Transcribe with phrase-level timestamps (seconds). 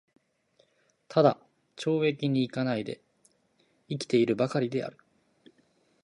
[1.09, 1.37] 只
[1.77, 3.01] 懲役に行かないで
[3.87, 4.97] 生きて居る許りである。